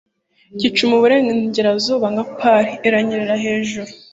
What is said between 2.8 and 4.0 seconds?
iranyerera hejuru